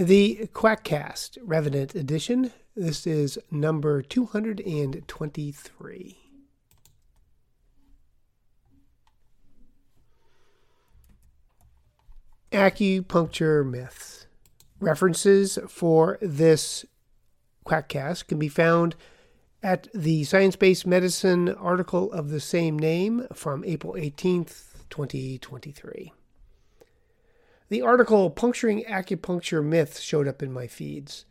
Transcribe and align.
The 0.00 0.48
Quackcast 0.54 1.36
Revenant 1.42 1.94
Edition. 1.94 2.52
This 2.74 3.06
is 3.06 3.38
number 3.50 4.00
223. 4.00 6.16
Acupuncture 12.50 13.70
myths. 13.70 14.26
References 14.78 15.58
for 15.68 16.16
this 16.22 16.86
Quackcast 17.66 18.26
can 18.26 18.38
be 18.38 18.48
found 18.48 18.96
at 19.62 19.88
the 19.92 20.24
Science 20.24 20.56
Based 20.56 20.86
Medicine 20.86 21.50
article 21.50 22.10
of 22.10 22.30
the 22.30 22.40
same 22.40 22.78
name 22.78 23.26
from 23.34 23.62
April 23.66 23.92
18th, 23.92 24.88
2023. 24.88 26.14
The 27.70 27.82
article 27.82 28.30
Puncturing 28.30 28.82
Acupuncture 28.82 29.64
Myths 29.64 30.00
showed 30.00 30.26
up 30.26 30.42
in 30.42 30.52
my 30.52 30.66
feeds. 30.66 31.24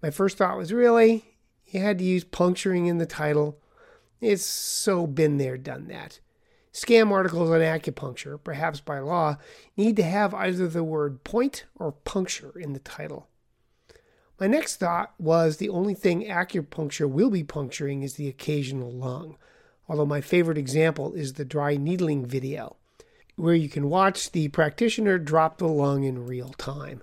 My 0.00 0.08
first 0.08 0.38
thought 0.38 0.56
was 0.56 0.72
really, 0.72 1.34
you 1.66 1.80
had 1.80 1.98
to 1.98 2.04
use 2.04 2.22
puncturing 2.22 2.86
in 2.86 2.98
the 2.98 3.06
title. 3.06 3.58
It's 4.20 4.44
so 4.44 5.04
been 5.04 5.36
there, 5.38 5.58
done 5.58 5.88
that. 5.88 6.20
Scam 6.72 7.10
articles 7.10 7.50
on 7.50 7.58
acupuncture, 7.58 8.38
perhaps 8.42 8.78
by 8.78 9.00
law, 9.00 9.38
need 9.76 9.96
to 9.96 10.04
have 10.04 10.32
either 10.32 10.68
the 10.68 10.84
word 10.84 11.24
point 11.24 11.64
or 11.74 11.90
puncture 11.90 12.56
in 12.56 12.72
the 12.72 12.78
title. 12.78 13.26
My 14.38 14.46
next 14.46 14.76
thought 14.76 15.12
was 15.18 15.56
the 15.56 15.70
only 15.70 15.94
thing 15.94 16.22
acupuncture 16.22 17.10
will 17.10 17.30
be 17.30 17.42
puncturing 17.42 18.04
is 18.04 18.14
the 18.14 18.28
occasional 18.28 18.92
lung, 18.92 19.36
although 19.88 20.06
my 20.06 20.20
favorite 20.20 20.56
example 20.56 21.14
is 21.14 21.32
the 21.32 21.44
dry 21.44 21.76
needling 21.76 22.24
video, 22.24 22.76
where 23.38 23.54
you 23.54 23.68
can 23.68 23.88
watch 23.88 24.32
the 24.32 24.48
practitioner 24.48 25.18
drop 25.18 25.58
the 25.58 25.68
lung 25.68 26.04
in 26.04 26.26
real 26.26 26.50
time. 26.58 27.02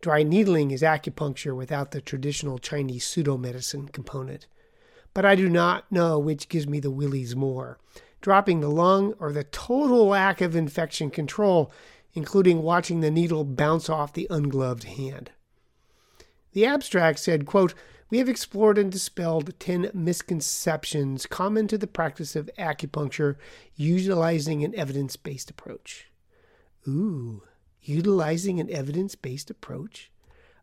Dry 0.00 0.22
needling 0.22 0.70
is 0.70 0.82
acupuncture 0.82 1.54
without 1.54 1.90
the 1.90 2.00
traditional 2.00 2.58
Chinese 2.58 3.06
pseudo-medicine 3.06 3.88
component. 3.88 4.46
But 5.12 5.24
I 5.24 5.34
do 5.34 5.48
not 5.48 5.90
know 5.90 6.18
which 6.18 6.48
gives 6.48 6.66
me 6.66 6.80
the 6.80 6.90
willies 6.90 7.36
more 7.36 7.78
dropping 8.20 8.60
the 8.60 8.70
lung 8.70 9.14
or 9.20 9.32
the 9.32 9.44
total 9.44 10.08
lack 10.08 10.40
of 10.40 10.56
infection 10.56 11.10
control, 11.10 11.70
including 12.14 12.62
watching 12.62 13.00
the 13.00 13.10
needle 13.10 13.44
bounce 13.44 13.88
off 13.88 14.12
the 14.12 14.26
ungloved 14.30 14.84
hand. 14.84 15.30
The 16.52 16.66
abstract 16.66 17.20
said, 17.20 17.46
quote, 17.46 17.74
we 18.10 18.18
have 18.18 18.28
explored 18.28 18.78
and 18.78 18.90
dispelled 18.90 19.58
10 19.58 19.90
misconceptions 19.92 21.26
common 21.26 21.68
to 21.68 21.76
the 21.76 21.86
practice 21.86 22.34
of 22.34 22.50
acupuncture 22.58 23.36
utilizing 23.76 24.64
an 24.64 24.74
evidence 24.74 25.16
based 25.16 25.50
approach. 25.50 26.08
Ooh, 26.86 27.42
utilizing 27.82 28.60
an 28.60 28.70
evidence 28.70 29.14
based 29.14 29.50
approach? 29.50 30.10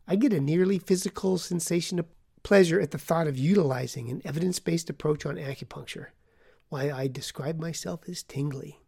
I 0.08 0.16
get 0.16 0.32
a 0.32 0.40
nearly 0.40 0.78
physical 0.78 1.38
sensation 1.38 1.98
of 1.98 2.06
pleasure 2.42 2.80
at 2.80 2.90
the 2.90 2.98
thought 2.98 3.26
of 3.26 3.38
utilizing 3.38 4.10
an 4.10 4.22
evidence 4.24 4.58
based 4.58 4.90
approach 4.90 5.24
on 5.24 5.36
acupuncture. 5.36 6.08
Why, 6.68 6.90
I 6.90 7.06
describe 7.06 7.60
myself 7.60 8.08
as 8.08 8.24
tingly. 8.24 8.80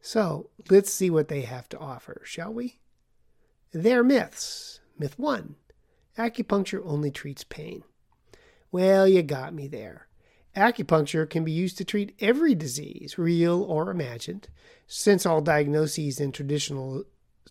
So 0.00 0.50
let's 0.70 0.92
see 0.92 1.10
what 1.10 1.28
they 1.28 1.42
have 1.42 1.68
to 1.70 1.78
offer, 1.78 2.22
shall 2.24 2.52
we? 2.52 2.78
They're 3.72 4.04
myths. 4.04 4.80
Myth 4.98 5.18
1 5.18 5.56
Acupuncture 6.18 6.82
only 6.84 7.10
treats 7.10 7.44
pain. 7.44 7.84
Well, 8.70 9.08
you 9.08 9.22
got 9.22 9.54
me 9.54 9.66
there. 9.66 10.08
Acupuncture 10.56 11.28
can 11.28 11.44
be 11.44 11.52
used 11.52 11.78
to 11.78 11.84
treat 11.84 12.14
every 12.20 12.54
disease, 12.54 13.16
real 13.16 13.62
or 13.62 13.90
imagined, 13.90 14.48
since 14.86 15.24
all 15.24 15.40
diagnoses 15.40 16.20
in 16.20 16.32
traditional 16.32 17.04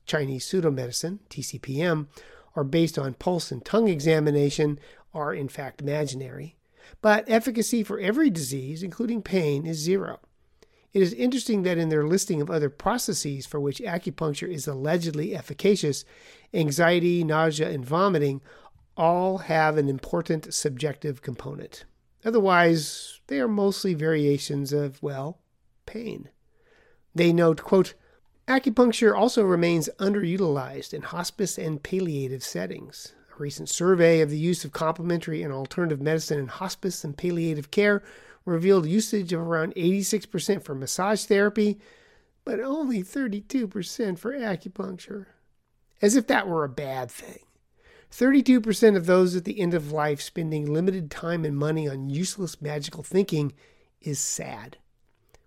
Chinese 0.06 0.46
pseudomedicine, 0.46 1.20
TCPM, 1.30 2.08
are 2.56 2.64
based 2.64 3.00
on 3.00 3.16
pulse 3.16 3.52
and 3.52 3.66
tongue 3.66 3.88
examination 3.88 4.80
are 5.14 5.34
in 5.34 5.48
fact 5.48 5.82
imaginary. 5.82 6.58
But 7.02 7.26
efficacy 7.28 7.84
for 7.84 8.00
every 8.00 8.30
disease, 8.30 8.84
including 8.84 9.22
pain, 9.22 9.66
is 9.66 9.78
zero. 9.78 10.20
It 10.94 11.02
is 11.02 11.14
interesting 11.14 11.64
that 11.64 11.78
in 11.78 11.90
their 11.90 12.06
listing 12.06 12.42
of 12.42 12.50
other 12.50 12.70
processes 12.70 13.46
for 13.46 13.60
which 13.60 13.80
acupuncture 13.80 14.52
is 14.52 14.68
allegedly 14.68 15.36
efficacious, 15.36 16.04
anxiety, 16.54 17.24
nausea, 17.24 17.70
and 17.70 17.86
vomiting 17.86 18.42
all 18.98 19.40
have 19.40 19.78
an 19.78 19.88
important 19.88 20.54
subjective 20.54 21.22
component. 21.22 21.86
Otherwise, 22.26 23.22
they 23.28 23.40
are 23.40 23.48
mostly 23.48 23.94
variations 23.94 24.74
of, 24.74 25.02
well, 25.02 25.40
pain. 25.86 26.30
They 27.16 27.32
note, 27.32 27.64
quote, 27.64 27.94
Acupuncture 28.48 29.18
also 29.18 29.44
remains 29.44 29.90
underutilized 29.98 30.94
in 30.94 31.04
hospice 31.04 31.58
and 31.58 31.82
palliative 31.82 32.44
settings. 32.44 33.14
A 33.34 33.42
recent 33.42 33.70
survey 33.70 34.20
of 34.20 34.30
the 34.30 34.38
use 34.38 34.66
of 34.66 34.74
complementary 34.74 35.42
and 35.42 35.54
alternative 35.54 36.02
medicine 36.02 36.38
in 36.38 36.48
hospice 36.48 37.04
and 37.06 37.18
palliative 37.18 37.72
care 37.72 38.04
revealed 38.46 38.88
usage 38.88 39.34
of 39.34 39.42
around 39.42 39.76
86% 39.76 40.64
for 40.64 40.76
massage 40.76 41.26
therapy, 41.26 41.80
but 42.44 42.60
only 42.60 43.04
32% 43.04 44.18
for 44.18 44.34
acupuncture. 44.34 45.28
As 46.02 46.16
if 46.16 46.28
that 46.28 46.48
were 46.48 46.64
a 46.64 46.70
bad 46.70 47.12
thing. 47.12 47.40
32% 48.12 48.98
of 48.98 49.06
those 49.06 49.36
at 49.36 49.46
the 49.46 49.60
end 49.60 49.74
of 49.74 49.92
life 49.92 50.22
spending 50.22 50.66
limited 50.66 51.10
time 51.10 51.46
and 51.46 51.56
money 51.56 51.88
on 51.88 52.10
useless 52.10 52.62
magical 52.62 53.04
thinking 53.04 53.54
is 54.02 54.20
sad. 54.20 54.78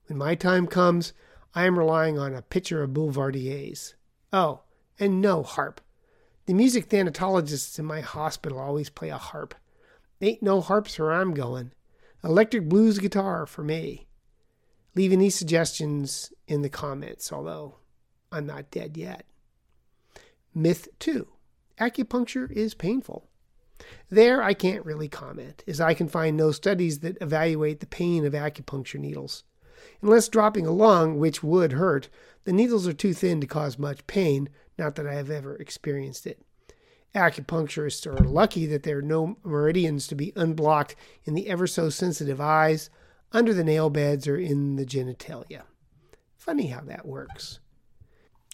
When 0.06 0.18
my 0.18 0.34
time 0.34 0.66
comes, 0.66 1.12
I 1.54 1.66
am 1.66 1.78
relying 1.78 2.18
on 2.18 2.34
a 2.34 2.42
pitcher 2.42 2.82
of 2.82 2.92
Boulevardiers. 2.92 3.94
Oh, 4.32 4.62
and 4.98 5.20
no 5.20 5.42
harp. 5.42 5.80
The 6.46 6.54
music 6.54 6.88
thanatologists 6.88 7.78
in 7.78 7.84
my 7.84 8.00
hospital 8.00 8.58
always 8.58 8.90
play 8.90 9.10
a 9.10 9.18
harp. 9.18 9.54
Ain't 10.20 10.42
no 10.42 10.60
harps 10.60 10.98
where 10.98 11.12
I'm 11.12 11.34
going. 11.34 11.72
Electric 12.24 12.70
blues 12.70 12.98
guitar 12.98 13.44
for 13.44 13.62
me. 13.62 14.06
Leave 14.94 15.12
any 15.12 15.28
suggestions 15.28 16.32
in 16.48 16.62
the 16.62 16.70
comments, 16.70 17.30
although 17.30 17.74
I'm 18.32 18.46
not 18.46 18.70
dead 18.70 18.96
yet. 18.96 19.26
Myth 20.54 20.88
2 21.00 21.28
Acupuncture 21.78 22.50
is 22.50 22.72
painful. 22.72 23.28
There, 24.08 24.42
I 24.42 24.54
can't 24.54 24.86
really 24.86 25.08
comment, 25.08 25.64
as 25.66 25.82
I 25.82 25.92
can 25.92 26.08
find 26.08 26.34
no 26.34 26.50
studies 26.50 27.00
that 27.00 27.18
evaluate 27.20 27.80
the 27.80 27.86
pain 27.86 28.24
of 28.24 28.32
acupuncture 28.32 29.00
needles. 29.00 29.44
Unless 30.00 30.28
dropping 30.28 30.66
a 30.66 30.72
lung, 30.72 31.18
which 31.18 31.42
would 31.42 31.72
hurt, 31.72 32.08
the 32.44 32.52
needles 32.54 32.88
are 32.88 32.94
too 32.94 33.12
thin 33.12 33.38
to 33.42 33.46
cause 33.46 33.78
much 33.78 34.06
pain, 34.06 34.48
not 34.78 34.94
that 34.94 35.06
I 35.06 35.12
have 35.14 35.30
ever 35.30 35.56
experienced 35.56 36.26
it. 36.26 36.40
Acupuncturists 37.14 38.06
are 38.06 38.24
lucky 38.24 38.66
that 38.66 38.82
there 38.82 38.98
are 38.98 39.02
no 39.02 39.36
meridians 39.44 40.06
to 40.08 40.14
be 40.14 40.32
unblocked 40.34 40.96
in 41.24 41.34
the 41.34 41.48
ever 41.48 41.66
so 41.66 41.88
sensitive 41.88 42.40
eyes, 42.40 42.90
under 43.32 43.54
the 43.54 43.64
nail 43.64 43.90
beds, 43.90 44.26
or 44.26 44.36
in 44.36 44.76
the 44.76 44.86
genitalia. 44.86 45.62
Funny 46.36 46.66
how 46.68 46.80
that 46.80 47.06
works. 47.06 47.60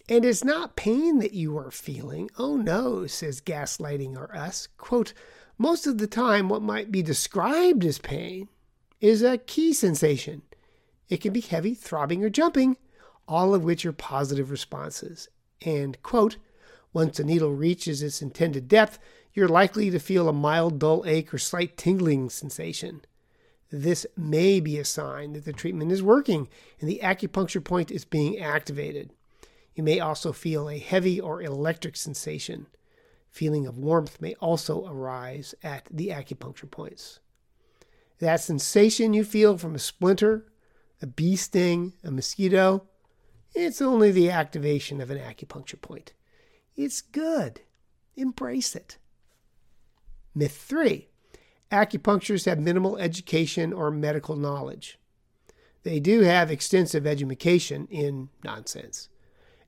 And 0.09 0.25
it's 0.25 0.45
not 0.45 0.77
pain 0.77 1.21
that 1.21 1.35
you 1.35 1.57
are 1.57 1.71
feeling. 1.71 2.31
Oh 2.39 2.57
no, 2.57 3.07
says 3.07 3.41
gaslighting 3.41 4.17
or 4.17 4.35
us. 4.37 4.69
Quote, 4.77 5.15
most 5.57 5.87
of 5.87 5.99
the 5.99 6.07
time, 6.07 6.49
what 6.49 6.63
might 6.63 6.91
be 6.91 7.03
described 7.03 7.85
as 7.85 7.99
pain 7.99 8.49
is 9.01 9.23
a 9.23 9.39
key 9.39 9.73
sensation. 9.73 10.43
It 11.09 11.21
can 11.21 11.33
be 11.33 11.41
heavy, 11.41 11.75
throbbing, 11.75 12.25
or 12.25 12.31
jumping, 12.31 12.77
all 13.29 13.55
of 13.55 13.65
which 13.65 13.85
are 13.87 13.93
positive 13.93 14.51
responses. 14.51 15.29
And, 15.65 16.03
quote, 16.03 16.37
once 16.93 17.17
the 17.17 17.25
needle 17.25 17.55
reaches 17.55 18.03
its 18.03 18.23
intended 18.23 18.69
depth, 18.69 18.99
you're 19.33 19.49
likely 19.49 19.91
to 19.91 19.99
feel 19.99 20.29
a 20.29 20.33
mild 20.33 20.79
dull 20.79 21.05
ache 21.07 21.33
or 21.33 21.39
slight 21.39 21.77
tingling 21.77 22.29
sensation. 22.31 23.03
This 23.71 24.07
may 24.17 24.59
be 24.59 24.79
a 24.79 24.85
sign 24.85 25.35
that 25.35 25.45
the 25.45 25.53
treatment 25.53 25.93
is 25.93 26.03
working 26.03 26.49
and 26.81 26.91
the 26.91 27.01
acupuncture 27.03 27.63
point 27.63 27.91
is 27.91 28.05
being 28.05 28.39
activated. 28.39 29.13
You 29.75 29.85
may 29.85 30.01
also 30.01 30.33
feel 30.33 30.69
a 30.69 30.79
heavy 30.79 31.21
or 31.21 31.41
electric 31.41 31.97
sensation. 31.97 32.67
Feeling 33.31 33.67
of 33.67 33.79
warmth 33.79 34.21
may 34.21 34.35
also 34.35 34.85
arise 34.87 35.55
at 35.63 35.87
the 35.91 36.09
acupuncture 36.09 36.69
points. 36.69 37.21
That 38.19 38.41
sensation 38.41 39.15
you 39.15 39.25
feel 39.25 39.57
from 39.57 39.77
a 39.77 39.79
splinter, 39.79 40.47
a 41.01 41.07
bee 41.07 41.37
sting, 41.37 41.93
a 42.03 42.11
mosquito, 42.11 42.89
it's 43.55 43.81
only 43.81 44.11
the 44.11 44.31
activation 44.31 45.01
of 45.01 45.11
an 45.11 45.19
acupuncture 45.19 45.81
point. 45.81 46.13
It's 46.77 47.01
good. 47.01 47.63
Embrace 48.17 48.75
it. 48.75 48.99
Myth 50.35 50.57
3 50.57 51.09
Acupuncturists 51.71 52.47
have 52.47 52.59
minimal 52.59 52.97
education 52.97 53.73
or 53.73 53.91
medical 53.91 54.37
knowledge. 54.37 54.99
They 55.83 56.01
do 56.01 56.21
have 56.21 56.51
extensive 56.51 57.07
education 57.07 57.87
in 57.91 58.29
nonsense. 58.45 59.09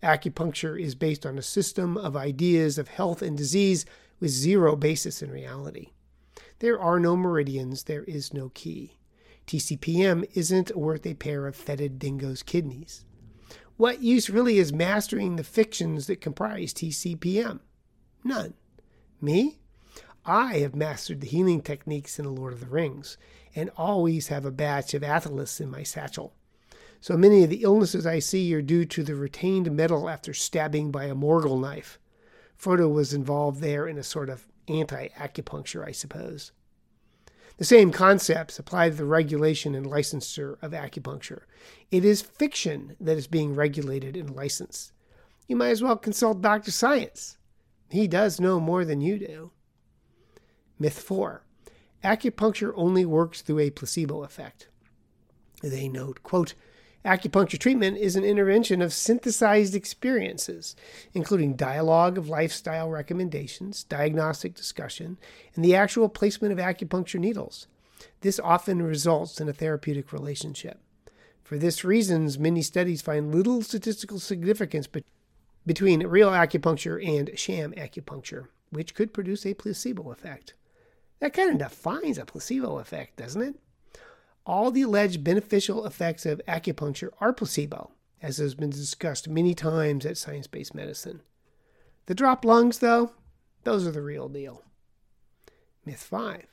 Acupuncture 0.02 0.80
is 0.80 0.94
based 0.94 1.24
on 1.24 1.38
a 1.38 1.42
system 1.42 1.96
of 1.96 2.16
ideas 2.16 2.76
of 2.76 2.88
health 2.88 3.22
and 3.22 3.36
disease 3.36 3.86
with 4.18 4.30
zero 4.30 4.74
basis 4.74 5.22
in 5.22 5.30
reality. 5.30 5.92
There 6.58 6.80
are 6.80 6.98
no 6.98 7.16
meridians, 7.16 7.84
there 7.84 8.04
is 8.04 8.34
no 8.34 8.50
key. 8.50 8.98
TCPM 9.46 10.28
isn't 10.34 10.76
worth 10.76 11.06
a 11.06 11.14
pair 11.14 11.46
of 11.46 11.56
fetid 11.56 11.98
dingo's 11.98 12.42
kidneys. 12.42 13.04
What 13.82 14.00
use 14.00 14.30
really 14.30 14.58
is 14.58 14.72
mastering 14.72 15.34
the 15.34 15.42
fictions 15.42 16.06
that 16.06 16.20
comprise 16.20 16.72
TCPM? 16.72 17.58
None. 18.22 18.54
Me? 19.20 19.58
I 20.24 20.58
have 20.58 20.76
mastered 20.76 21.20
the 21.20 21.26
healing 21.26 21.60
techniques 21.62 22.16
in 22.16 22.24
The 22.24 22.30
Lord 22.30 22.52
of 22.52 22.60
the 22.60 22.66
Rings 22.66 23.18
and 23.56 23.72
always 23.76 24.28
have 24.28 24.44
a 24.44 24.52
batch 24.52 24.94
of 24.94 25.02
athelas 25.02 25.60
in 25.60 25.68
my 25.68 25.82
satchel. 25.82 26.32
So 27.00 27.16
many 27.16 27.42
of 27.42 27.50
the 27.50 27.64
illnesses 27.64 28.06
I 28.06 28.20
see 28.20 28.54
are 28.54 28.62
due 28.62 28.84
to 28.84 29.02
the 29.02 29.16
retained 29.16 29.72
metal 29.72 30.08
after 30.08 30.32
stabbing 30.32 30.92
by 30.92 31.06
a 31.06 31.16
Morgul 31.16 31.60
knife. 31.60 31.98
Frodo 32.56 32.88
was 32.88 33.12
involved 33.12 33.60
there 33.60 33.88
in 33.88 33.98
a 33.98 34.04
sort 34.04 34.30
of 34.30 34.46
anti 34.68 35.08
acupuncture, 35.08 35.84
I 35.84 35.90
suppose. 35.90 36.52
The 37.58 37.64
same 37.64 37.92
concepts 37.92 38.58
apply 38.58 38.90
to 38.90 38.96
the 38.96 39.04
regulation 39.04 39.74
and 39.74 39.86
licensure 39.86 40.56
of 40.62 40.72
acupuncture. 40.72 41.42
It 41.90 42.04
is 42.04 42.22
fiction 42.22 42.96
that 43.00 43.18
is 43.18 43.26
being 43.26 43.54
regulated 43.54 44.16
and 44.16 44.34
licensed. 44.34 44.92
You 45.46 45.56
might 45.56 45.70
as 45.70 45.82
well 45.82 45.96
consult 45.96 46.40
Dr. 46.40 46.70
Science. 46.70 47.36
He 47.90 48.08
does 48.08 48.40
know 48.40 48.58
more 48.58 48.84
than 48.84 49.00
you 49.00 49.18
do. 49.18 49.50
Myth 50.78 50.98
4 50.98 51.44
Acupuncture 52.02 52.72
only 52.74 53.04
works 53.04 53.42
through 53.42 53.60
a 53.60 53.70
placebo 53.70 54.24
effect. 54.24 54.68
They 55.62 55.88
note, 55.88 56.22
quote, 56.22 56.54
Acupuncture 57.04 57.58
treatment 57.58 57.98
is 57.98 58.14
an 58.14 58.24
intervention 58.24 58.80
of 58.80 58.92
synthesized 58.92 59.74
experiences, 59.74 60.76
including 61.14 61.56
dialogue 61.56 62.16
of 62.16 62.28
lifestyle 62.28 62.88
recommendations, 62.88 63.82
diagnostic 63.84 64.54
discussion, 64.54 65.18
and 65.56 65.64
the 65.64 65.74
actual 65.74 66.08
placement 66.08 66.52
of 66.52 66.64
acupuncture 66.64 67.18
needles. 67.18 67.66
This 68.20 68.38
often 68.38 68.82
results 68.82 69.40
in 69.40 69.48
a 69.48 69.52
therapeutic 69.52 70.12
relationship. 70.12 70.78
For 71.42 71.58
this 71.58 71.84
reasons, 71.84 72.38
many 72.38 72.62
studies 72.62 73.02
find 73.02 73.34
little 73.34 73.62
statistical 73.62 74.20
significance 74.20 74.86
be- 74.86 75.04
between 75.66 76.06
real 76.06 76.30
acupuncture 76.30 77.04
and 77.04 77.36
sham 77.36 77.72
acupuncture, 77.72 78.46
which 78.70 78.94
could 78.94 79.12
produce 79.12 79.44
a 79.44 79.54
placebo 79.54 80.12
effect. 80.12 80.54
That 81.18 81.32
kind 81.32 81.50
of 81.50 81.58
defines 81.58 82.16
a 82.16 82.24
placebo 82.24 82.78
effect, 82.78 83.16
doesn't 83.16 83.42
it? 83.42 83.56
All 84.44 84.70
the 84.70 84.82
alleged 84.82 85.22
beneficial 85.22 85.86
effects 85.86 86.26
of 86.26 86.40
acupuncture 86.48 87.10
are 87.20 87.32
placebo, 87.32 87.92
as 88.20 88.38
has 88.38 88.54
been 88.54 88.70
discussed 88.70 89.28
many 89.28 89.54
times 89.54 90.04
at 90.04 90.16
science 90.16 90.46
based 90.46 90.74
medicine. 90.74 91.22
The 92.06 92.14
drop 92.14 92.44
lungs, 92.44 92.78
though, 92.78 93.12
those 93.64 93.86
are 93.86 93.92
the 93.92 94.02
real 94.02 94.28
deal. 94.28 94.62
Myth 95.84 96.02
5 96.02 96.46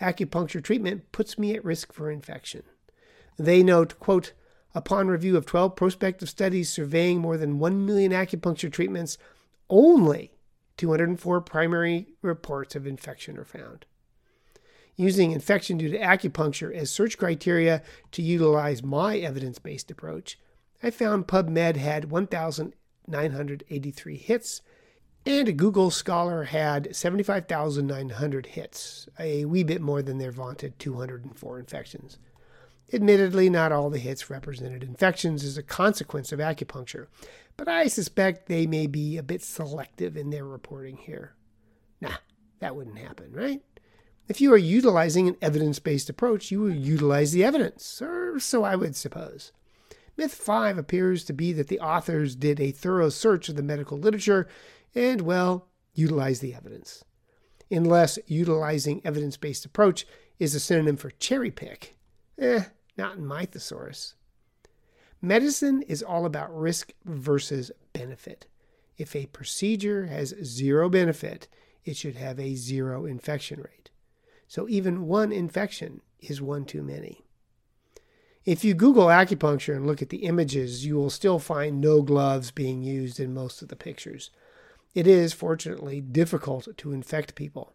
Acupuncture 0.00 0.62
treatment 0.62 1.10
puts 1.12 1.38
me 1.38 1.54
at 1.54 1.64
risk 1.64 1.92
for 1.92 2.10
infection. 2.10 2.62
They 3.36 3.62
note, 3.62 3.98
quote, 3.98 4.32
upon 4.74 5.08
review 5.08 5.36
of 5.36 5.46
12 5.46 5.76
prospective 5.76 6.28
studies 6.28 6.70
surveying 6.70 7.20
more 7.20 7.36
than 7.36 7.58
1 7.58 7.86
million 7.86 8.12
acupuncture 8.12 8.72
treatments, 8.72 9.18
only 9.70 10.32
204 10.76 11.40
primary 11.42 12.08
reports 12.20 12.74
of 12.74 12.86
infection 12.86 13.38
are 13.38 13.44
found 13.44 13.86
using 14.96 15.32
infection 15.32 15.78
due 15.78 15.90
to 15.90 15.98
acupuncture 15.98 16.74
as 16.74 16.90
search 16.90 17.18
criteria 17.18 17.82
to 18.12 18.22
utilize 18.22 18.82
my 18.82 19.18
evidence 19.18 19.58
based 19.58 19.90
approach, 19.90 20.38
I 20.82 20.90
found 20.90 21.26
PubMed 21.26 21.76
had 21.76 22.10
1,983 22.10 24.16
hits 24.16 24.62
and 25.24 25.56
Google 25.56 25.90
Scholar 25.90 26.44
had 26.44 26.94
75,900 26.94 28.46
hits, 28.46 29.08
a 29.18 29.44
wee 29.44 29.62
bit 29.62 29.80
more 29.80 30.02
than 30.02 30.18
their 30.18 30.32
vaunted 30.32 30.78
204 30.78 31.60
infections. 31.60 32.18
Admittedly, 32.92 33.48
not 33.48 33.72
all 33.72 33.88
the 33.88 33.98
hits 33.98 34.28
represented 34.28 34.82
infections 34.82 35.44
as 35.44 35.56
a 35.56 35.62
consequence 35.62 36.32
of 36.32 36.40
acupuncture, 36.40 37.06
but 37.56 37.68
I 37.68 37.86
suspect 37.86 38.46
they 38.46 38.66
may 38.66 38.86
be 38.86 39.16
a 39.16 39.22
bit 39.22 39.42
selective 39.42 40.16
in 40.16 40.30
their 40.30 40.44
reporting 40.44 40.96
here. 40.96 41.34
Nah, 42.00 42.16
that 42.58 42.74
wouldn't 42.74 42.98
happen, 42.98 43.32
right? 43.32 43.62
If 44.32 44.40
you 44.40 44.50
are 44.54 44.56
utilizing 44.56 45.28
an 45.28 45.36
evidence 45.42 45.78
based 45.78 46.08
approach, 46.08 46.50
you 46.50 46.60
will 46.60 46.74
utilize 46.74 47.32
the 47.32 47.44
evidence, 47.44 48.00
or 48.00 48.40
so 48.40 48.64
I 48.64 48.76
would 48.76 48.96
suppose. 48.96 49.52
Myth 50.16 50.32
5 50.32 50.78
appears 50.78 51.22
to 51.24 51.34
be 51.34 51.52
that 51.52 51.68
the 51.68 51.80
authors 51.80 52.34
did 52.34 52.58
a 52.58 52.70
thorough 52.70 53.10
search 53.10 53.50
of 53.50 53.56
the 53.56 53.62
medical 53.62 53.98
literature 53.98 54.48
and, 54.94 55.20
well, 55.20 55.68
utilize 55.92 56.40
the 56.40 56.54
evidence. 56.54 57.04
Unless 57.70 58.18
utilizing 58.26 59.02
evidence 59.04 59.36
based 59.36 59.66
approach 59.66 60.06
is 60.38 60.54
a 60.54 60.60
synonym 60.60 60.96
for 60.96 61.10
cherry 61.10 61.50
pick. 61.50 61.98
Eh, 62.38 62.64
not 62.96 63.18
in 63.18 63.26
my 63.26 63.44
thesaurus. 63.44 64.14
Medicine 65.20 65.82
is 65.82 66.02
all 66.02 66.24
about 66.24 66.58
risk 66.58 66.94
versus 67.04 67.70
benefit. 67.92 68.46
If 68.96 69.14
a 69.14 69.26
procedure 69.26 70.06
has 70.06 70.34
zero 70.42 70.88
benefit, 70.88 71.48
it 71.84 71.98
should 71.98 72.16
have 72.16 72.40
a 72.40 72.54
zero 72.54 73.04
infection 73.04 73.60
rate. 73.60 73.90
So 74.52 74.68
even 74.68 75.06
one 75.06 75.32
infection 75.32 76.02
is 76.20 76.42
one 76.42 76.66
too 76.66 76.82
many. 76.82 77.24
If 78.44 78.64
you 78.64 78.74
Google 78.74 79.06
acupuncture 79.06 79.74
and 79.74 79.86
look 79.86 80.02
at 80.02 80.10
the 80.10 80.24
images, 80.24 80.84
you 80.84 80.96
will 80.96 81.08
still 81.08 81.38
find 81.38 81.80
no 81.80 82.02
gloves 82.02 82.50
being 82.50 82.82
used 82.82 83.18
in 83.18 83.32
most 83.32 83.62
of 83.62 83.68
the 83.68 83.76
pictures. 83.76 84.30
It 84.94 85.06
is, 85.06 85.32
fortunately, 85.32 86.02
difficult 86.02 86.68
to 86.76 86.92
infect 86.92 87.34
people. 87.34 87.72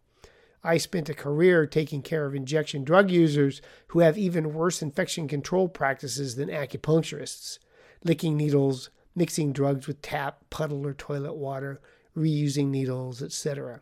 I 0.63 0.77
spent 0.77 1.09
a 1.09 1.15
career 1.15 1.65
taking 1.65 2.03
care 2.03 2.27
of 2.27 2.35
injection 2.35 2.83
drug 2.83 3.09
users 3.09 3.59
who 3.87 4.01
have 4.01 4.15
even 4.15 4.53
worse 4.53 4.83
infection 4.83 5.27
control 5.27 5.67
practices 5.67 6.35
than 6.35 6.49
acupuncturists 6.49 7.57
licking 8.03 8.37
needles, 8.37 8.91
mixing 9.15 9.51
drugs 9.51 9.87
with 9.87 10.03
tap, 10.03 10.43
puddle, 10.51 10.85
or 10.85 10.93
toilet 10.93 11.37
water, 11.37 11.81
reusing 12.15 12.67
needles, 12.67 13.23
etc 13.23 13.81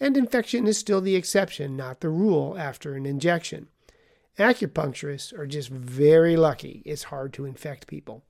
and 0.00 0.16
infection 0.16 0.66
is 0.66 0.78
still 0.78 1.00
the 1.00 1.16
exception, 1.16 1.76
not 1.76 2.00
the 2.00 2.08
rule, 2.08 2.56
after 2.58 2.94
an 2.94 3.06
injection. 3.06 3.68
Acupuncturists 4.38 5.32
are 5.38 5.46
just 5.46 5.68
very 5.68 6.36
lucky 6.36 6.82
it's 6.84 7.04
hard 7.04 7.32
to 7.34 7.44
infect 7.44 7.86
people. 7.86 8.24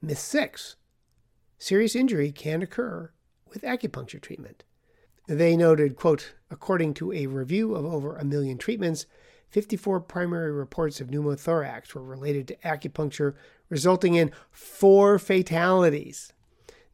Myth 0.00 0.18
6 0.18 0.76
Serious 1.58 1.96
injury 1.96 2.30
can 2.30 2.62
occur 2.62 3.10
with 3.50 3.62
acupuncture 3.62 4.20
treatment. 4.20 4.64
They 5.26 5.56
noted, 5.56 5.96
quote, 5.96 6.34
according 6.50 6.94
to 6.94 7.12
a 7.12 7.26
review 7.26 7.74
of 7.74 7.84
over 7.84 8.16
a 8.16 8.24
million 8.24 8.56
treatments, 8.56 9.06
54 9.50 10.00
primary 10.00 10.52
reports 10.52 11.00
of 11.00 11.08
pneumothorax 11.08 11.94
were 11.94 12.02
related 12.02 12.48
to 12.48 12.56
acupuncture, 12.56 13.34
resulting 13.68 14.14
in 14.14 14.30
four 14.50 15.18
fatalities. 15.18 16.32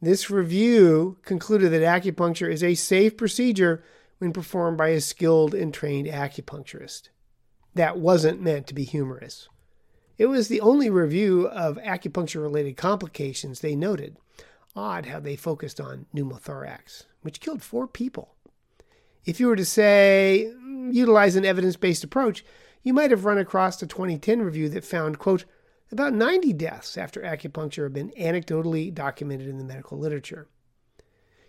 This 0.00 0.30
review 0.30 1.18
concluded 1.22 1.72
that 1.72 1.82
acupuncture 1.82 2.50
is 2.50 2.62
a 2.62 2.74
safe 2.74 3.16
procedure 3.16 3.82
when 4.18 4.32
performed 4.32 4.76
by 4.76 4.88
a 4.88 5.00
skilled 5.00 5.54
and 5.54 5.72
trained 5.72 6.06
acupuncturist. 6.06 7.08
That 7.74 7.98
wasn't 7.98 8.40
meant 8.40 8.66
to 8.68 8.74
be 8.74 8.84
humorous. 8.84 9.48
It 10.16 10.26
was 10.26 10.48
the 10.48 10.60
only 10.60 10.90
review 10.90 11.48
of 11.48 11.76
acupuncture 11.78 12.40
related 12.40 12.76
complications 12.76 13.60
they 13.60 13.74
noted. 13.74 14.16
Odd 14.76 15.06
how 15.06 15.20
they 15.20 15.36
focused 15.36 15.80
on 15.80 16.06
pneumothorax, 16.14 17.04
which 17.22 17.40
killed 17.40 17.62
four 17.62 17.86
people. 17.86 18.34
If 19.24 19.40
you 19.40 19.46
were 19.46 19.56
to 19.56 19.64
say, 19.64 20.52
mm, 20.54 20.92
utilize 20.92 21.36
an 21.36 21.44
evidence 21.44 21.76
based 21.76 22.04
approach, 22.04 22.44
you 22.82 22.92
might 22.92 23.10
have 23.10 23.24
run 23.24 23.38
across 23.38 23.80
a 23.82 23.86
2010 23.86 24.42
review 24.42 24.68
that 24.68 24.84
found, 24.84 25.18
quote, 25.18 25.44
about 25.92 26.14
90 26.14 26.54
deaths 26.54 26.96
after 26.96 27.20
acupuncture 27.20 27.82
have 27.84 27.92
been 27.92 28.10
anecdotally 28.18 28.92
documented 28.92 29.48
in 29.48 29.58
the 29.58 29.64
medical 29.64 29.98
literature. 29.98 30.48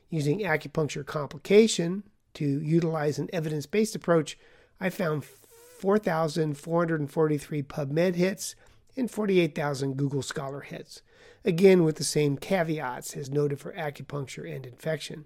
Using 0.10 0.42
acupuncture 0.42 1.06
complication 1.06 2.04
to 2.36 2.62
utilize 2.62 3.18
an 3.18 3.30
evidence 3.34 3.66
based 3.66 3.96
approach, 3.96 4.38
I 4.80 4.90
found 4.90 5.26
4,443 5.26 7.64
PubMed 7.64 8.16
hits 8.16 8.56
and 8.98 9.12
48,000 9.12 9.98
Google 9.98 10.22
Scholar 10.22 10.62
hits, 10.62 11.02
again 11.44 11.84
with 11.84 11.98
the 11.98 12.04
same 12.04 12.38
caveats 12.38 13.18
as 13.18 13.30
noted 13.30 13.60
for 13.60 13.74
acupuncture 13.74 14.50
and 14.54 14.66
infection. 14.66 15.26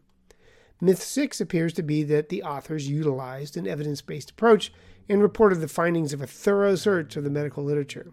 Myth 0.82 1.04
6 1.04 1.42
appears 1.42 1.74
to 1.74 1.84
be 1.84 2.04
that 2.04 2.30
the 2.30 2.44
authors 2.44 2.90
utilized 2.90 3.58
an 3.58 3.68
evidence 3.68 4.02
based 4.02 4.32
approach 4.32 4.72
and 5.10 5.22
reported 5.22 5.60
the 5.60 5.68
findings 5.68 6.14
of 6.14 6.22
a 6.22 6.28
thorough 6.28 6.76
search 6.76 7.16
of 7.16 7.24
the 7.24 7.30
medical 7.30 7.64
literature. 7.64 8.12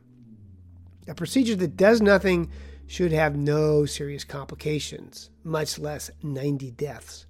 A 1.08 1.14
procedure 1.14 1.54
that 1.56 1.76
does 1.76 2.00
nothing 2.00 2.50
should 2.86 3.12
have 3.12 3.36
no 3.36 3.84
serious 3.84 4.24
complications, 4.24 5.30
much 5.44 5.78
less 5.78 6.10
90 6.22 6.72
deaths. 6.72 7.26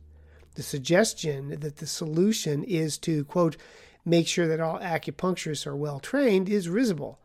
The 0.54 0.62
suggestion 0.62 1.60
that 1.60 1.76
the 1.76 1.86
solution 1.86 2.64
is 2.64 2.96
to, 2.98 3.24
quote, 3.24 3.56
make 4.04 4.26
sure 4.26 4.48
that 4.48 4.60
all 4.60 4.78
acupuncturists 4.78 5.66
are 5.66 5.76
well 5.76 6.00
trained 6.00 6.48
is 6.48 6.68
risible. 6.68 7.18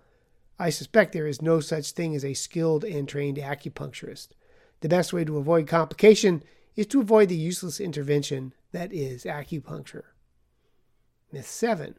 I 0.60 0.70
suspect 0.70 1.13
there 1.13 1.27
is 1.27 1.41
no 1.41 1.60
such 1.60 1.91
thing 1.91 2.15
as 2.15 2.25
a 2.25 2.34
skilled 2.34 2.84
and 2.84 3.08
trained 3.08 3.38
acupuncturist. 3.38 4.29
The 4.81 4.89
best 4.89 5.13
way 5.13 5.24
to 5.24 5.38
avoid 5.38 5.67
complication 5.67 6.43
is 6.75 6.88
to 6.88 7.01
avoid 7.01 7.29
the 7.29 7.36
useless 7.36 7.79
intervention 7.79 8.53
that 8.72 8.91
is 8.91 9.24
acupuncture. 9.24 10.03
Myth 11.31 11.48
7. 11.48 11.96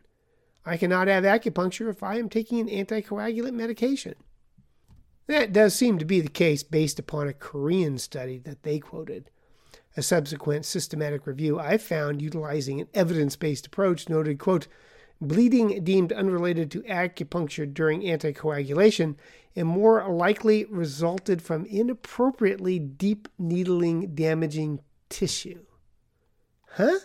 I 0.65 0.77
cannot 0.77 1.09
have 1.09 1.25
acupuncture 1.25 1.89
if 1.89 2.03
I 2.03 2.19
am 2.19 2.29
taking 2.29 2.61
an 2.61 2.69
anticoagulant 2.69 3.55
medication. 3.55 4.15
That 5.27 5.53
does 5.53 5.75
seem 5.75 5.99
to 5.99 6.05
be 6.05 6.21
the 6.21 6.29
case 6.29 6.63
based 6.63 6.99
upon 6.99 7.29
a 7.29 7.33
Korean 7.33 7.99
study 7.99 8.39
that 8.41 8.63
they 8.63 8.79
quoted. 8.79 9.31
A 9.97 10.03
subsequent 10.03 10.65
systematic 10.65 11.27
review 11.27 11.59
I 11.59 11.79
found 11.79 12.23
utilizing 12.23 12.81
an 12.81 12.89
evidence 12.95 13.37
based 13.37 13.67
approach 13.67 14.09
noted, 14.09 14.39
quote, 14.39 14.67
bleeding 15.21 15.85
deemed 15.85 16.13
unrelated 16.13 16.71
to 16.73 16.83
acupuncture 16.83 17.73
during 17.73 18.03
anticoagulation 18.03 19.15
and 19.55 19.69
more 19.69 20.09
likely 20.09 20.65
resulted 20.65 21.43
from 21.43 21.67
inappropriately 21.67 22.79
deep 22.79 23.29
needling 23.39 24.15
damaging 24.15 24.81
tissue. 25.09 25.61
Huh? 26.71 26.99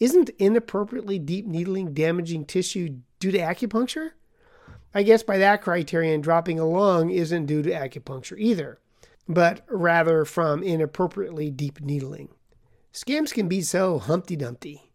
Isn't 0.00 0.30
inappropriately 0.30 1.18
deep 1.18 1.46
needling 1.46 1.94
damaging 1.94 2.44
tissue 2.44 2.98
due 3.20 3.30
to 3.30 3.38
acupuncture? 3.38 4.10
I 4.94 5.02
guess 5.02 5.24
by 5.24 5.38
that 5.38 5.60
criterion, 5.60 6.20
dropping 6.20 6.60
a 6.60 6.66
lung 6.66 7.10
isn't 7.10 7.46
due 7.46 7.62
to 7.62 7.70
acupuncture 7.70 8.38
either, 8.38 8.78
but 9.28 9.62
rather 9.68 10.24
from 10.24 10.62
inappropriately 10.62 11.50
deep 11.50 11.80
needling. 11.80 12.28
Scams 12.92 13.32
can 13.32 13.48
be 13.48 13.60
so 13.60 13.98
Humpty 13.98 14.36
Dumpty, 14.36 14.92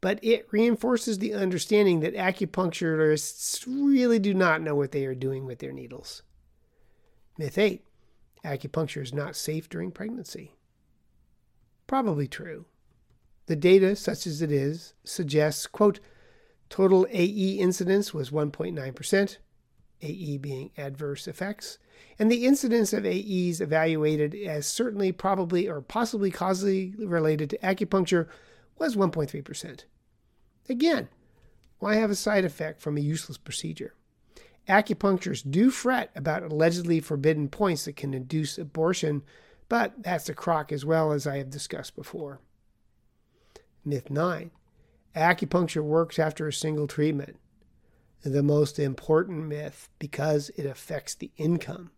but 0.00 0.18
it 0.20 0.48
reinforces 0.50 1.18
the 1.18 1.32
understanding 1.32 2.00
that 2.00 2.16
acupuncturists 2.16 3.64
really 3.66 4.18
do 4.18 4.34
not 4.34 4.62
know 4.62 4.74
what 4.74 4.90
they 4.90 5.06
are 5.06 5.14
doing 5.14 5.46
with 5.46 5.60
their 5.60 5.72
needles. 5.72 6.22
Myth 7.38 7.56
8 7.56 7.84
Acupuncture 8.44 9.02
is 9.02 9.14
not 9.14 9.36
safe 9.36 9.68
during 9.68 9.92
pregnancy. 9.92 10.56
Probably 11.86 12.26
true. 12.26 12.66
The 13.46 13.56
data, 13.56 13.94
such 13.94 14.26
as 14.26 14.42
it 14.42 14.50
is, 14.50 14.94
suggests, 15.04 15.66
quote, 15.66 16.00
total 16.68 17.06
AE 17.10 17.58
incidence 17.58 18.12
was 18.12 18.30
1.9%, 18.30 19.36
AE 20.02 20.38
being 20.38 20.70
adverse 20.76 21.26
effects, 21.26 21.78
and 22.18 22.30
the 22.30 22.46
incidence 22.46 22.92
of 22.92 23.06
AEs 23.06 23.60
evaluated 23.60 24.34
as 24.34 24.66
certainly, 24.66 25.12
probably, 25.12 25.68
or 25.68 25.80
possibly 25.80 26.30
causally 26.30 26.94
related 26.98 27.50
to 27.50 27.58
acupuncture 27.58 28.28
was 28.78 28.96
1.3%. 28.96 29.84
Again, 30.68 31.08
why 31.78 31.96
have 31.96 32.10
a 32.10 32.14
side 32.14 32.44
effect 32.44 32.80
from 32.80 32.96
a 32.96 33.00
useless 33.00 33.38
procedure? 33.38 33.94
Acupuncturists 34.68 35.48
do 35.48 35.70
fret 35.70 36.10
about 36.16 36.42
allegedly 36.42 37.00
forbidden 37.00 37.48
points 37.48 37.84
that 37.84 37.96
can 37.96 38.14
induce 38.14 38.58
abortion, 38.58 39.22
but 39.68 40.02
that's 40.02 40.28
a 40.28 40.34
crock 40.34 40.72
as 40.72 40.84
well 40.84 41.12
as 41.12 41.26
I 41.26 41.38
have 41.38 41.50
discussed 41.50 41.94
before. 41.94 42.40
Myth 43.84 44.10
9 44.10 44.50
Acupuncture 45.16 45.82
works 45.82 46.18
after 46.18 46.46
a 46.46 46.52
single 46.52 46.86
treatment. 46.86 47.38
The 48.22 48.42
most 48.42 48.78
important 48.78 49.46
myth 49.46 49.88
because 49.98 50.50
it 50.56 50.66
affects 50.66 51.14
the 51.14 51.30
income. 51.38 51.90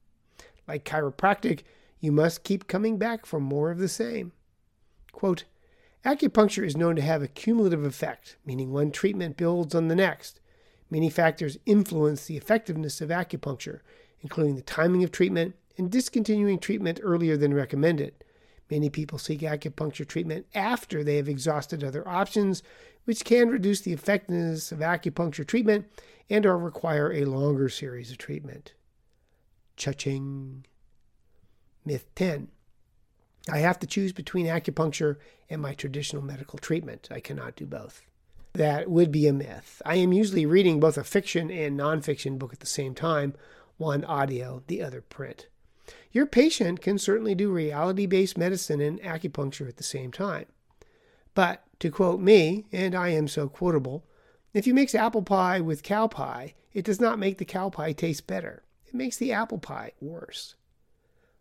Like 0.68 0.84
chiropractic, 0.84 1.62
you 1.98 2.12
must 2.12 2.44
keep 2.44 2.68
coming 2.68 2.96
back 2.96 3.26
for 3.26 3.40
more 3.40 3.72
of 3.72 3.78
the 3.78 3.88
same. 3.88 4.32
Quote, 5.10 5.44
Acupuncture 6.04 6.64
is 6.64 6.76
known 6.76 6.94
to 6.94 7.02
have 7.02 7.22
a 7.22 7.28
cumulative 7.28 7.84
effect, 7.84 8.36
meaning 8.46 8.72
one 8.72 8.92
treatment 8.92 9.36
builds 9.36 9.74
on 9.74 9.88
the 9.88 9.96
next. 9.96 10.38
Many 10.88 11.10
factors 11.10 11.58
influence 11.66 12.26
the 12.26 12.36
effectiveness 12.36 13.00
of 13.00 13.08
acupuncture, 13.08 13.80
including 14.20 14.54
the 14.54 14.62
timing 14.62 15.02
of 15.02 15.10
treatment 15.10 15.56
and 15.76 15.90
discontinuing 15.90 16.60
treatment 16.60 17.00
earlier 17.02 17.36
than 17.36 17.52
recommended. 17.52 18.14
Many 18.70 18.90
people 18.90 19.18
seek 19.18 19.40
acupuncture 19.40 20.06
treatment 20.06 20.46
after 20.54 21.02
they 21.02 21.16
have 21.16 21.28
exhausted 21.28 21.82
other 21.82 22.06
options, 22.06 22.62
which 23.08 23.24
can 23.24 23.48
reduce 23.48 23.80
the 23.80 23.94
effectiveness 23.94 24.70
of 24.70 24.80
acupuncture 24.80 25.46
treatment 25.46 25.86
and 26.28 26.44
or 26.44 26.58
require 26.58 27.10
a 27.10 27.24
longer 27.24 27.70
series 27.70 28.10
of 28.10 28.18
treatment. 28.18 28.74
Cha-ching. 29.78 30.66
Myth 31.86 32.04
10. 32.16 32.48
I 33.50 33.60
have 33.60 33.78
to 33.78 33.86
choose 33.86 34.12
between 34.12 34.44
acupuncture 34.44 35.16
and 35.48 35.62
my 35.62 35.72
traditional 35.72 36.20
medical 36.20 36.58
treatment. 36.58 37.08
I 37.10 37.20
cannot 37.20 37.56
do 37.56 37.64
both. 37.64 38.02
That 38.52 38.90
would 38.90 39.10
be 39.10 39.26
a 39.26 39.32
myth. 39.32 39.80
I 39.86 39.94
am 39.94 40.12
usually 40.12 40.44
reading 40.44 40.78
both 40.78 40.98
a 40.98 41.02
fiction 41.02 41.50
and 41.50 41.80
nonfiction 41.80 42.38
book 42.38 42.52
at 42.52 42.60
the 42.60 42.66
same 42.66 42.94
time, 42.94 43.32
one 43.78 44.04
audio, 44.04 44.62
the 44.66 44.82
other 44.82 45.00
print. 45.00 45.48
Your 46.12 46.26
patient 46.26 46.82
can 46.82 46.98
certainly 46.98 47.34
do 47.34 47.50
reality 47.50 48.04
based 48.04 48.36
medicine 48.36 48.82
and 48.82 49.00
acupuncture 49.00 49.66
at 49.66 49.78
the 49.78 49.82
same 49.82 50.12
time. 50.12 50.44
But 51.38 51.62
to 51.78 51.92
quote 51.92 52.18
me, 52.18 52.66
and 52.72 52.96
I 52.96 53.10
am 53.10 53.28
so 53.28 53.48
quotable, 53.48 54.04
if 54.52 54.66
you 54.66 54.74
mix 54.74 54.92
apple 54.92 55.22
pie 55.22 55.60
with 55.60 55.84
cow 55.84 56.08
pie, 56.08 56.54
it 56.72 56.84
does 56.84 57.00
not 57.00 57.20
make 57.20 57.38
the 57.38 57.44
cow 57.44 57.70
pie 57.70 57.92
taste 57.92 58.26
better. 58.26 58.64
It 58.88 58.94
makes 58.94 59.16
the 59.16 59.30
apple 59.30 59.58
pie 59.58 59.92
worse. 60.00 60.56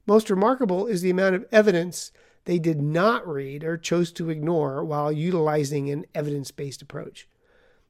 Most 0.06 0.30
remarkable 0.30 0.86
is 0.86 1.02
the 1.02 1.10
amount 1.10 1.34
of 1.34 1.48
evidence 1.52 2.12
they 2.46 2.60
did 2.60 2.80
not 2.80 3.28
read 3.28 3.64
or 3.64 3.76
chose 3.76 4.12
to 4.12 4.30
ignore 4.30 4.86
while 4.86 5.12
utilizing 5.12 5.90
an 5.90 6.06
evidence 6.14 6.52
based 6.52 6.84
approach. 6.84 7.28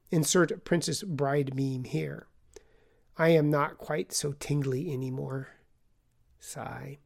Insert 0.09 0.63
Princess 0.63 1.03
Bride 1.03 1.55
meme 1.55 1.83
here. 1.83 2.27
I 3.17 3.31
am 3.31 3.51
not 3.51 3.77
quite 3.77 4.13
so 4.13 4.31
tingly 4.31 4.93
anymore. 4.93 5.49
Sigh. 6.39 6.99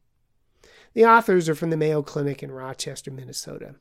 The 0.94 1.06
authors 1.06 1.48
are 1.48 1.56
from 1.56 1.70
the 1.70 1.76
Mayo 1.76 2.02
Clinic 2.02 2.40
in 2.40 2.52
Rochester, 2.52 3.10
Minnesota. 3.10 3.74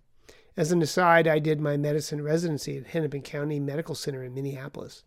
As 0.58 0.72
an 0.72 0.82
aside, 0.82 1.28
I 1.28 1.40
did 1.40 1.62
my 1.62 1.78
medicine 1.78 2.22
residency 2.22 2.78
at 2.78 2.88
Hennepin 2.88 3.22
County 3.22 3.60
Medical 3.60 3.96
Center 3.96 4.24
in 4.24 4.34
Minneapolis. 4.34 5.04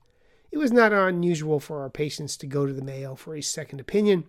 It 0.51 0.59
was 0.59 0.73
not 0.73 0.93
unusual 0.93 1.61
for 1.61 1.83
our 1.83 1.91
patients 1.91 2.37
to 2.39 2.47
go 2.47 2.65
to 2.65 2.73
the 2.73 2.83
Mayo 2.83 3.15
for 3.15 3.35
a 3.35 3.43
second 3.43 3.79
opinion 3.79 4.25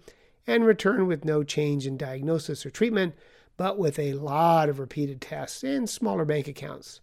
and 0.46 0.66
return 0.66 1.08
with 1.08 1.24
no 1.24 1.44
change 1.44 1.88
in 1.88 1.98
diagnosis 1.98 2.66
or 2.66 2.70
treatment, 2.70 3.16
but 3.56 3.78
with 3.78 3.98
a 3.98 4.14
lot 4.14 4.68
of 4.68 4.80
repeated 4.80 5.22
tests 5.22 5.64
and 5.64 5.90
smaller 5.90 6.26
bank 6.26 6.48
accounts. 6.48 7.00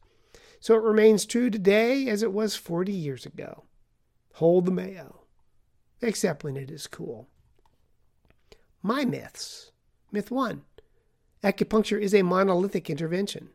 So 0.61 0.75
it 0.75 0.83
remains 0.83 1.25
true 1.25 1.49
today 1.49 2.09
as 2.09 2.23
it 2.23 2.33
was 2.33 2.54
40 2.54 2.92
years 2.92 3.25
ago. 3.25 3.64
Hold 4.35 4.66
the 4.66 4.71
Mayo, 4.71 5.23
except 6.02 6.45
when 6.45 6.57
it 6.57 6.71
is 6.71 6.87
cool. 6.87 7.28
My 8.83 9.04
myths. 9.04 9.71
Myth 10.11 10.31
1 10.31 10.62
Acupuncture 11.42 12.00
is 12.00 12.14
a 12.14 12.23
monolithic 12.23 12.90
intervention. 12.90 13.49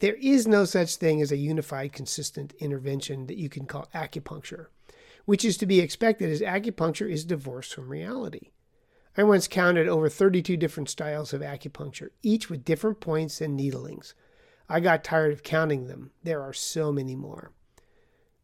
There 0.00 0.14
is 0.14 0.46
no 0.46 0.64
such 0.64 0.96
thing 0.96 1.20
as 1.20 1.32
a 1.32 1.36
unified, 1.36 1.92
consistent 1.92 2.52
intervention 2.60 3.26
that 3.26 3.36
you 3.36 3.48
can 3.48 3.66
call 3.66 3.88
acupuncture, 3.94 4.66
which 5.24 5.44
is 5.44 5.56
to 5.56 5.66
be 5.66 5.80
expected 5.80 6.30
as 6.30 6.40
acupuncture 6.40 7.10
is 7.10 7.24
divorced 7.24 7.74
from 7.74 7.88
reality. 7.88 8.50
I 9.16 9.24
once 9.24 9.48
counted 9.48 9.88
over 9.88 10.08
32 10.08 10.56
different 10.56 10.88
styles 10.88 11.32
of 11.32 11.40
acupuncture, 11.40 12.10
each 12.22 12.48
with 12.48 12.64
different 12.64 13.00
points 13.00 13.40
and 13.40 13.56
needlings. 13.56 14.14
I 14.68 14.78
got 14.78 15.02
tired 15.02 15.32
of 15.32 15.42
counting 15.42 15.88
them. 15.88 16.12
There 16.22 16.42
are 16.42 16.52
so 16.52 16.92
many 16.92 17.16
more. 17.16 17.50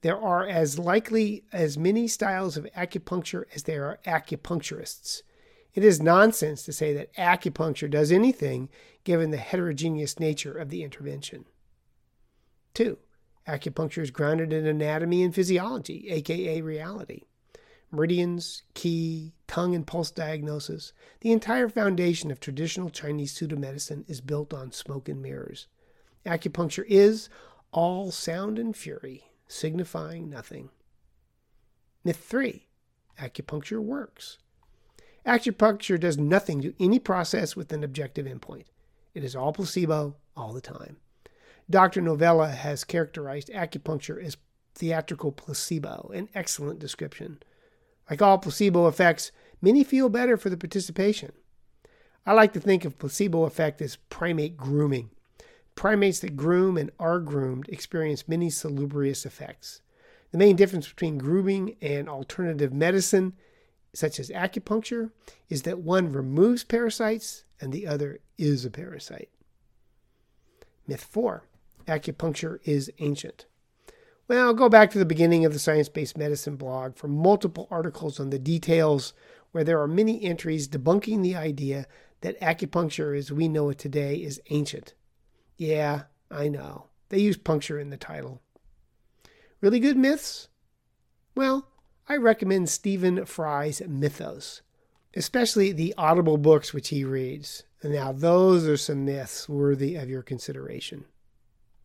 There 0.00 0.20
are 0.20 0.46
as 0.46 0.78
likely 0.78 1.44
as 1.52 1.78
many 1.78 2.08
styles 2.08 2.56
of 2.56 2.66
acupuncture 2.76 3.44
as 3.54 3.62
there 3.62 3.84
are 3.84 4.00
acupuncturists. 4.04 5.22
It 5.74 5.84
is 5.84 6.02
nonsense 6.02 6.64
to 6.64 6.72
say 6.72 6.92
that 6.94 7.14
acupuncture 7.14 7.90
does 7.90 8.10
anything 8.10 8.68
given 9.04 9.30
the 9.30 9.36
heterogeneous 9.36 10.18
nature 10.18 10.56
of 10.56 10.70
the 10.70 10.82
intervention. 10.82 11.44
2. 12.74 12.98
Acupuncture 13.46 14.02
is 14.02 14.10
grounded 14.10 14.52
in 14.52 14.66
anatomy 14.66 15.22
and 15.22 15.34
physiology, 15.34 16.08
aka 16.08 16.60
reality. 16.62 17.22
Meridians, 17.90 18.62
qi, 18.74 19.32
tongue 19.46 19.74
and 19.74 19.86
pulse 19.86 20.10
diagnosis, 20.10 20.92
the 21.20 21.30
entire 21.30 21.68
foundation 21.68 22.30
of 22.30 22.40
traditional 22.40 22.90
Chinese 22.90 23.38
pseudomedicine 23.38 24.08
is 24.08 24.20
built 24.20 24.52
on 24.52 24.72
smoke 24.72 25.08
and 25.08 25.22
mirrors. 25.22 25.68
Acupuncture 26.26 26.84
is 26.88 27.28
all 27.70 28.10
sound 28.10 28.58
and 28.58 28.76
fury, 28.76 29.30
signifying 29.46 30.28
nothing. 30.28 30.70
Myth 32.02 32.24
3 32.24 32.66
Acupuncture 33.20 33.80
works. 33.80 34.38
Acupuncture 35.26 36.00
does 36.00 36.18
nothing 36.18 36.60
to 36.62 36.74
any 36.80 36.98
process 36.98 37.54
with 37.54 37.72
an 37.72 37.84
objective 37.84 38.26
endpoint. 38.26 38.64
It 39.14 39.24
is 39.24 39.36
all 39.36 39.52
placebo 39.52 40.16
all 40.36 40.52
the 40.52 40.60
time. 40.60 40.96
Dr. 41.70 42.00
Novella 42.00 42.48
has 42.48 42.84
characterized 42.84 43.48
acupuncture 43.48 44.22
as 44.22 44.36
theatrical 44.74 45.32
placebo, 45.32 46.10
an 46.12 46.28
excellent 46.34 46.78
description. 46.78 47.38
Like 48.10 48.20
all 48.20 48.38
placebo 48.38 48.86
effects, 48.88 49.32
many 49.62 49.84
feel 49.84 50.08
better 50.08 50.36
for 50.36 50.50
the 50.50 50.56
participation. 50.56 51.32
I 52.26 52.32
like 52.32 52.52
to 52.54 52.60
think 52.60 52.84
of 52.84 52.98
placebo 52.98 53.44
effect 53.44 53.80
as 53.80 53.96
primate 53.96 54.56
grooming. 54.56 55.10
Primates 55.74 56.20
that 56.20 56.36
groom 56.36 56.76
and 56.76 56.90
are 56.98 57.20
groomed 57.20 57.68
experience 57.68 58.28
many 58.28 58.50
salubrious 58.50 59.24
effects. 59.24 59.80
The 60.32 60.38
main 60.38 60.56
difference 60.56 60.88
between 60.88 61.18
grooming 61.18 61.76
and 61.80 62.08
alternative 62.08 62.72
medicine 62.72 63.34
such 63.94 64.20
as 64.20 64.30
acupuncture, 64.30 65.10
is 65.48 65.62
that 65.62 65.78
one 65.78 66.12
removes 66.12 66.64
parasites 66.64 67.44
and 67.60 67.72
the 67.72 67.86
other 67.86 68.20
is 68.36 68.64
a 68.64 68.70
parasite. 68.70 69.30
Myth 70.86 71.04
4 71.04 71.44
Acupuncture 71.86 72.58
is 72.64 72.90
ancient. 72.98 73.46
Well, 74.26 74.54
go 74.54 74.70
back 74.70 74.90
to 74.90 74.98
the 74.98 75.04
beginning 75.04 75.44
of 75.44 75.52
the 75.52 75.58
Science 75.58 75.88
Based 75.88 76.16
Medicine 76.16 76.56
blog 76.56 76.96
for 76.96 77.08
multiple 77.08 77.68
articles 77.70 78.18
on 78.18 78.30
the 78.30 78.38
details 78.38 79.12
where 79.52 79.64
there 79.64 79.80
are 79.80 79.88
many 79.88 80.22
entries 80.24 80.66
debunking 80.66 81.22
the 81.22 81.36
idea 81.36 81.86
that 82.22 82.40
acupuncture 82.40 83.16
as 83.16 83.30
we 83.30 83.48
know 83.48 83.68
it 83.68 83.78
today 83.78 84.16
is 84.16 84.40
ancient. 84.48 84.94
Yeah, 85.58 86.04
I 86.30 86.48
know. 86.48 86.86
They 87.10 87.18
use 87.18 87.36
puncture 87.36 87.78
in 87.78 87.90
the 87.90 87.98
title. 87.98 88.40
Really 89.60 89.78
good 89.78 89.96
myths? 89.96 90.48
Well, 91.36 91.68
I 92.06 92.16
recommend 92.16 92.68
Stephen 92.68 93.24
Fry's 93.24 93.80
Mythos, 93.86 94.60
especially 95.16 95.72
the 95.72 95.94
audible 95.96 96.36
books 96.36 96.74
which 96.74 96.90
he 96.90 97.02
reads. 97.02 97.62
Now, 97.82 98.12
those 98.12 98.66
are 98.66 98.76
some 98.76 99.06
myths 99.06 99.48
worthy 99.48 99.96
of 99.96 100.10
your 100.10 100.22
consideration. 100.22 101.06